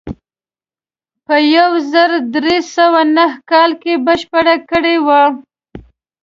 په 1.25 1.35
یو 1.55 1.69
زر 1.91 2.09
درې 2.35 2.57
سوه 2.75 3.01
نهه 3.15 3.37
کال 3.51 3.71
کې 3.81 3.93
بشپړه 4.05 4.55
کړې 4.69 4.95
وه. 5.05 5.23